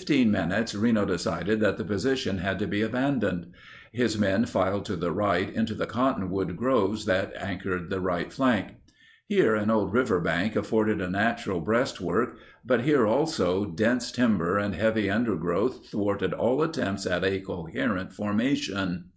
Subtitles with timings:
[0.00, 3.48] Within 15 minutes, Reno decided that the position had to be abandoned.
[3.92, 8.76] His men filed to the right into the cottonwood groves that anchored the right flank.
[9.26, 14.56] Here an old river bank afforded a natural breast work, but here, also, dense timber
[14.56, 19.10] and heavy under growth thwarted all attempts at a coherent formation.